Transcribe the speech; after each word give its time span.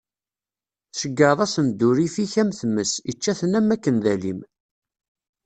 Tceggɛeḍ-asen-d 0.89 1.79
urrif-ik 1.87 2.33
am 2.41 2.49
tmes, 2.59 2.91
ičča-ten 3.11 3.57
am 3.59 3.69
wakken 3.73 3.97
d 4.03 4.05
alim. 4.13 4.39